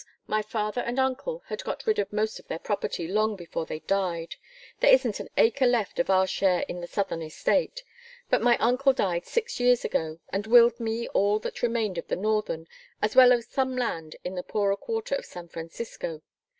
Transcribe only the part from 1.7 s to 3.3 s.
rid of most of their property